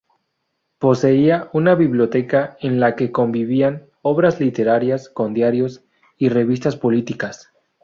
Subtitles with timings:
[0.79, 5.83] Poseía una biblioteca en la que convivían obras literarias con diarios
[6.17, 7.51] y revistas políticas.